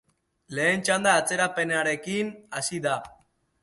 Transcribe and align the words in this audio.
Lehen 0.59 0.81
txanda 0.87 1.13
atzerapenarekin 1.21 2.35
hasi 2.61 2.85
da. 2.91 3.01